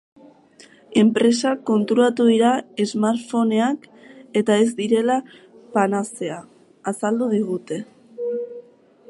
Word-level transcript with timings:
Enpresak 1.01 1.59
konturatu 1.69 2.25
dira 2.29 2.53
smartphoneak-eta 2.93 4.57
ez 4.63 4.67
direla 4.81 5.19
panazea, 5.77 6.41
azaldu 6.95 7.31
digu. 7.37 7.63